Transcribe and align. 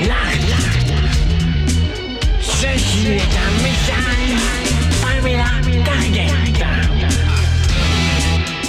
Un 0.00 0.04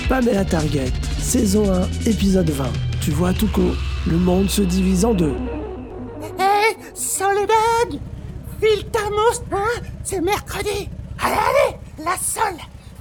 Pamela 0.10 0.44
Target. 0.44 0.46
Target, 0.46 0.92
saison 1.20 1.72
1, 1.72 2.10
épisode 2.10 2.50
20. 2.50 2.66
Tu 3.02 3.12
vois, 3.12 3.34
Tuco, 3.34 3.76
le 4.08 4.18
monde 4.18 4.50
se 4.50 4.64
divise 4.64 5.06
en 5.06 5.14
deux. 5.14 5.36
Hé, 6.40 6.76
Soledad 6.96 8.00
File 8.60 8.86
ta 8.92 9.00
hein 9.52 9.82
C'est 10.04 10.22
mercredi 10.22 10.90
Allez, 11.20 11.36
allez 11.36 11.78
La 12.04 12.16
Sol 12.18 12.56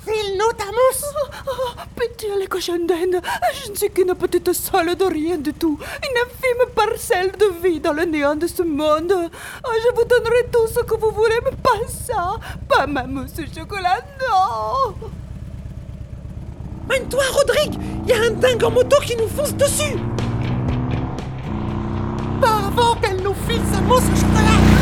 Mousse 0.08 1.04
Oh, 1.46 1.70
pitié 1.98 2.30
les 2.38 2.46
cochons 2.46 2.84
d'Inde, 2.86 3.20
je 3.54 3.70
ne 3.70 3.76
suis 3.76 3.90
qu'une 3.90 4.14
petite 4.14 4.52
sole 4.52 4.94
de 4.94 5.04
rien 5.04 5.36
du 5.38 5.52
tout, 5.52 5.78
une 6.02 6.18
infime 6.18 6.74
parcelle 6.74 7.32
de 7.32 7.46
vie 7.62 7.80
dans 7.80 7.92
le 7.92 8.04
néant 8.04 8.36
de 8.36 8.46
ce 8.46 8.62
monde. 8.62 9.12
Oh, 9.12 9.70
je 9.82 9.94
vous 9.94 10.04
donnerai 10.04 10.46
tout 10.52 10.66
ce 10.68 10.80
que 10.80 10.94
vous 10.94 11.10
voulez, 11.10 11.38
mais 11.44 11.56
pas 11.62 11.86
ça, 11.88 12.36
pas 12.68 12.86
ma 12.86 13.04
mousse 13.04 13.32
au 13.38 13.60
chocolat, 13.60 14.00
non. 14.20 14.94
Mène-toi, 16.88 17.22
Rodrigue. 17.32 17.78
Il 18.04 18.10
y 18.10 18.12
a 18.12 18.22
un 18.22 18.30
dingue 18.30 18.64
en 18.64 18.70
moto 18.70 18.96
qui 19.04 19.16
nous 19.16 19.28
fonce 19.28 19.54
dessus. 19.54 19.96
Pas 22.40 22.58
avant 22.68 22.94
qu'elle 22.96 23.22
nous 23.22 23.34
file 23.46 23.62
sa 23.72 23.80
mousse 23.82 24.02
au 24.02 24.16
chocolat 24.16 24.77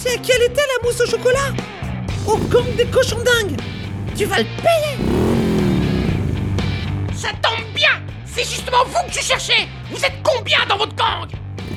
Tu 0.00 0.04
sais 0.04 0.14
à 0.14 0.18
qui 0.18 0.30
elle 0.30 0.42
était 0.42 0.62
la 0.62 0.86
mousse 0.86 1.00
au 1.00 1.06
chocolat 1.06 1.52
Au 2.24 2.36
gang 2.36 2.72
des 2.76 2.86
cochons 2.86 3.18
dingues. 3.18 3.56
Tu 4.16 4.26
vas 4.26 4.38
le 4.38 4.44
payer. 4.44 4.96
Ça 7.16 7.30
tombe 7.42 7.64
bien. 7.74 8.00
C'est 8.24 8.44
justement 8.44 8.84
vous 8.84 9.08
que 9.08 9.14
je 9.14 9.20
cherchais. 9.20 9.66
Vous 9.90 10.04
êtes 10.04 10.22
combien 10.22 10.64
dans 10.68 10.76
votre 10.76 10.94
gang 10.94 11.28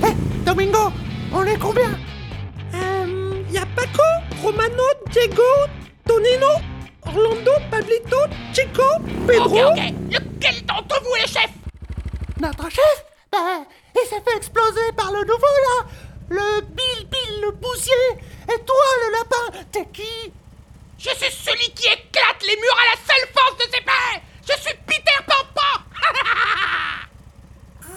Hé, 0.04 0.14
Domingo, 0.46 0.92
on 1.34 1.44
est 1.46 1.58
combien 1.58 1.98
Euh... 2.76 3.42
Y 3.50 3.58
a 3.58 3.66
Paco, 3.76 4.04
Romano, 4.44 4.84
Diego, 5.10 5.42
Tonino, 6.06 6.62
Orlando, 7.08 7.54
Pablito, 7.72 8.18
Chico, 8.54 8.84
Pedro... 9.26 9.46
Ok, 9.46 9.72
ok. 9.72 9.94
Lequel 10.12 10.66
d'entre 10.68 11.02
vous 11.02 11.16
est 11.16 11.22
le 11.24 11.28
chef 11.28 11.50
Notre 12.40 12.70
chef 12.70 13.06
Ben, 13.32 13.66
il 13.96 14.08
s'est 14.08 14.22
fait 14.24 14.38
exploser 14.38 14.92
par 14.96 15.12
le 15.12 15.22
nouveau, 15.22 15.56
là. 15.66 15.88
Le 16.30 16.62
Bill 16.62 17.08
Bill, 17.12 17.21
le 17.42 17.52
poussier 17.54 17.94
Et 18.44 18.60
toi, 18.64 18.86
le 19.06 19.12
lapin, 19.12 19.66
t'es 19.72 19.86
qui? 19.92 20.34
Je 20.98 21.10
suis 21.10 21.32
celui 21.32 21.70
qui 21.74 21.88
éclate 21.88 22.42
les 22.44 22.56
murs 22.56 22.80
à 22.80 22.96
la 22.96 23.02
seule 23.02 23.28
force 23.34 23.58
de 23.58 23.64
ses 23.64 23.82
pères 23.82 24.22
Je 24.44 24.62
suis 24.62 24.76
Peter 24.86 25.20
Pampan 25.28 25.78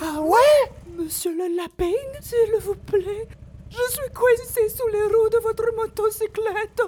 Ah 0.16 0.20
ouais? 0.20 0.72
Monsieur 0.96 1.32
le 1.32 1.56
lapin, 1.56 1.92
s'il 2.20 2.56
vous 2.60 2.76
plaît, 2.76 3.28
je 3.70 3.92
suis 3.92 4.12
coincé 4.14 4.68
sous 4.68 4.86
les 4.88 5.02
roues 5.02 5.28
de 5.30 5.38
votre 5.38 5.64
motocyclette. 5.74 6.82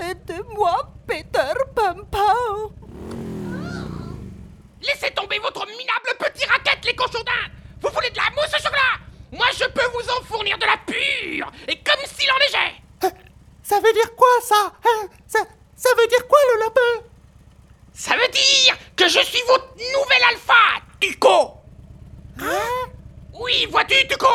Aidez-moi, 0.00 0.88
Peter 1.06 1.52
Pampa. 1.74 2.34
Laissez 4.82 5.10
tomber 5.14 5.38
votre 5.40 5.66
minable 5.66 6.16
petit 6.18 6.46
raquette, 6.46 6.84
les 6.86 6.94
cochons 6.94 7.18
d'Inde 7.18 7.52
Vous 7.82 7.90
voulez 7.94 8.10
de 8.10 8.16
la 8.16 8.30
mousse 8.30 8.54
au 8.54 8.62
chocolat 8.62 8.96
Moi, 9.32 9.46
je 9.52 9.64
peux 9.66 9.86
vous 9.92 10.08
en 10.10 10.22
fournir 10.24 10.56
de 10.56 10.64
la 10.64 10.78
pure 10.86 11.52
Et 11.68 11.76
comme 11.82 12.04
s'il 12.06 12.30
en 12.30 12.38
neigeait 12.38 12.76
Ça 13.62 13.76
veut 13.80 13.92
dire 13.92 14.14
quoi, 14.16 14.28
ça 14.40 14.72
hein? 14.84 15.08
Ça, 15.26 15.40
ça 15.76 15.88
veut 15.96 16.06
dire 16.06 16.26
quoi, 16.26 16.38
le 16.54 16.60
lapin? 16.60 17.06
Ça 17.94 18.16
veut 18.16 18.28
dire 18.28 18.76
que 18.96 19.08
je 19.08 19.20
suis 19.20 19.42
votre 19.46 19.68
nouvel 19.76 20.22
alpha, 20.30 20.54
Tuco 21.00 21.54
Hein? 22.40 22.90
Oui, 23.34 23.66
vois-tu, 23.70 24.06
Tuco 24.08 24.28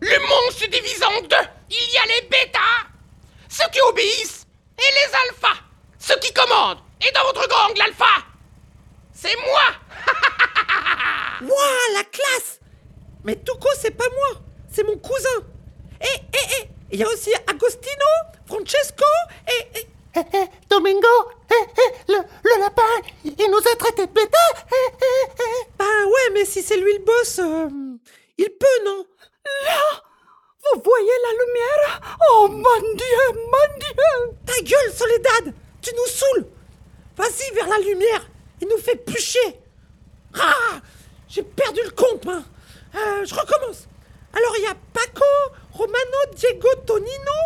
Le 0.00 0.18
monde 0.18 0.52
se 0.52 0.66
divise 0.66 1.02
en 1.02 1.20
deux. 1.22 1.48
Il 1.70 1.92
y 1.92 1.98
a 1.98 2.06
les 2.06 2.28
bêtas, 2.28 2.86
ceux 3.48 3.68
qui 3.70 3.80
obéissent, 3.82 4.46
et 4.78 4.94
les 4.94 5.14
alphas, 5.14 5.60
ceux 5.98 6.18
qui 6.18 6.32
commandent. 6.32 6.80
Et 7.06 7.10
dans 7.12 7.24
votre 7.24 7.48
gang, 7.48 7.76
l'alpha, 7.76 8.24
c'est 9.12 9.36
moi 9.36 9.62
Ouah, 11.42 11.94
la 11.94 12.04
classe 12.04 12.60
Mais 13.24 13.36
Tuco, 13.36 13.68
c'est 13.80 13.96
pas 13.96 14.08
moi, 14.08 14.40
c'est 14.70 14.84
mon 14.84 14.96
cousin. 14.98 15.46
Et, 16.00 16.06
et, 16.06 16.62
et, 16.62 16.68
il 16.92 17.00
y 17.00 17.02
a 17.04 17.08
aussi 17.08 17.30
Agostino, 17.46 18.06
Francesco 18.46 19.04
et... 19.48 19.78
et... 19.78 19.86
Domingo, 20.68 21.08
le, 22.08 22.16
le 22.44 22.60
lapin, 22.60 22.82
il 23.24 23.50
nous 23.50 23.56
a 23.56 23.76
traités 23.76 24.06
de 24.06 24.12
bêta. 24.12 24.38
Bah 25.78 25.84
ouais, 26.06 26.30
mais 26.34 26.44
si 26.44 26.62
c'est 26.62 26.76
lui 26.76 26.92
le 26.92 26.98
boss, 27.04 27.38
euh, 27.38 27.68
il 28.36 28.50
peut, 28.50 28.84
non? 28.84 29.06
Là, 29.64 30.02
vous 30.74 30.82
voyez 30.84 31.10
la 31.22 31.44
lumière? 31.44 32.18
Oh 32.30 32.48
mon 32.48 32.94
Dieu, 32.94 33.40
mon 33.46 33.78
Dieu! 33.78 34.36
Ta 34.44 34.60
gueule, 34.62 34.92
Soledad 34.92 35.54
Tu 35.80 35.90
nous 35.96 36.06
saoules. 36.06 36.46
Vas-y 37.16 37.54
vers 37.54 37.68
la 37.68 37.78
lumière 37.78 38.26
Il 38.60 38.68
nous 38.68 38.78
fait 38.78 38.96
plus 38.96 39.18
chier 39.20 39.60
Ah 40.38 40.78
J'ai 41.28 41.42
perdu 41.42 41.80
le 41.84 41.90
compte, 41.90 42.26
Euh, 42.26 43.24
Je 43.24 43.34
recommence 43.34 43.88
Alors, 44.34 44.54
il 44.58 44.64
y 44.64 44.66
a 44.66 44.74
Paco, 44.92 45.24
Romano, 45.72 46.18
Diego, 46.34 46.68
Tonino, 46.86 47.38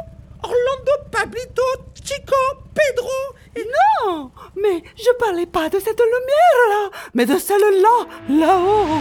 Orlando, 0.42 0.92
Pablito, 1.10 1.62
Chico, 2.04 2.36
Pedro 2.74 3.10
et... 3.56 3.64
Non, 4.06 4.30
mais 4.54 4.82
je 4.96 5.10
parlais 5.18 5.46
pas 5.46 5.68
de 5.68 5.78
cette 5.80 5.98
lumière-là, 6.00 6.90
mais 7.14 7.26
de 7.26 7.38
celle-là, 7.38 8.06
là-haut. 8.28 9.00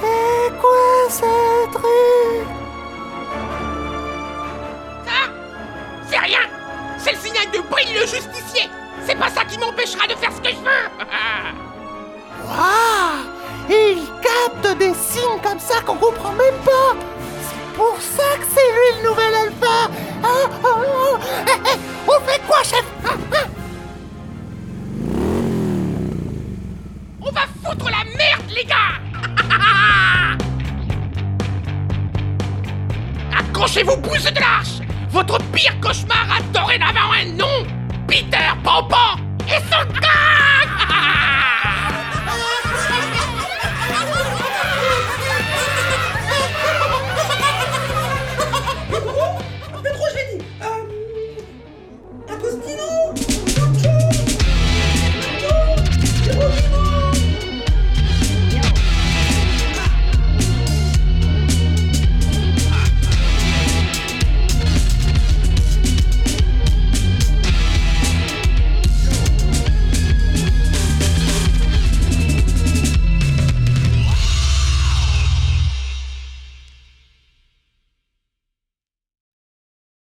C'est 0.00 0.58
quoi 0.60 1.08
ce 1.08 1.72
truc? 1.72 2.48
Ça 5.06 5.32
C'est 6.08 6.18
rien. 6.18 6.40
C'est 6.98 7.12
le 7.12 7.18
signal 7.18 7.50
de 7.50 7.60
Brill 7.70 7.94
le 7.94 8.00
justicier. 8.00 8.68
C'est 9.06 9.16
pas 9.18 9.30
ça 9.30 9.44
qui 9.44 9.58
m'empêchera 9.58 10.06
de 10.06 10.14
faire 10.14 10.32
ce 10.32 10.40
que 10.40 10.50
je 10.50 10.56
veux 10.56 11.57
comme 16.08 16.08
ça 16.08 16.08
qu'on 16.08 16.12
comprend 16.12 16.32
même 16.32 16.58
pas. 16.64 16.96
C'est 17.42 17.60
pour 17.74 17.96
ça 18.00 18.24
que 18.38 18.44
c'est 18.54 18.70
lui 18.72 18.88
le 18.96 19.02
nouvel 19.08 19.34
alpha. 19.34 19.90
Ah, 20.22 20.48
ah, 20.64 20.64
ah. 20.64 21.18
Eh, 21.46 21.50
eh, 21.66 21.78
On 22.06 22.18
fait 22.26 22.40
quoi, 22.46 22.62
chef? 22.62 22.84
On 27.20 27.30
va 27.30 27.42
foutre 27.64 27.86
la 27.86 28.04
merde, 28.16 28.50
les 28.54 28.64
gars. 28.64 28.98
Accrochez-vous, 33.38 33.96
pouces 33.98 34.24
de 34.24 34.40
l'arche. 34.40 34.78
Votre 35.10 35.38
pire 35.52 35.78
cauchemar 35.80 36.26
a 36.36 36.40
dorénavant 36.52 37.12
un 37.12 37.24
nom 37.32 37.57